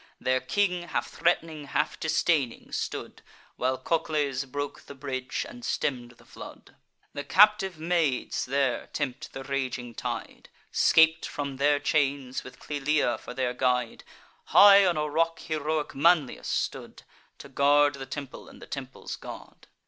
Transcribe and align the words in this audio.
Their 0.19 0.39
king, 0.41 0.87
half 0.87 1.11
threat'ning, 1.11 1.67
half 1.67 1.99
disdaining 1.99 2.71
stood, 2.71 3.21
While 3.55 3.77
Cocles 3.77 4.45
broke 4.45 4.87
the 4.87 4.95
bridge, 4.95 5.45
and 5.47 5.63
stemm'd 5.63 6.17
the 6.17 6.25
flood. 6.25 6.75
The 7.13 7.23
captive 7.23 7.77
maids 7.77 8.45
there 8.45 8.87
tempt 8.93 9.31
the 9.33 9.43
raging 9.43 9.93
tide, 9.93 10.49
Scap'd 10.71 11.27
from 11.27 11.57
their 11.57 11.79
chains, 11.79 12.43
with 12.43 12.57
Cloelia 12.57 13.19
for 13.19 13.35
their 13.35 13.53
guide. 13.53 14.03
High 14.45 14.87
on 14.87 14.97
a 14.97 15.07
rock 15.07 15.37
heroic 15.39 15.93
Manlius 15.93 16.47
stood, 16.47 17.03
To 17.37 17.47
guard 17.47 17.93
the 17.93 18.07
temple, 18.07 18.49
and 18.49 18.59
the 18.59 18.65
temple's 18.65 19.15
god. 19.15 19.67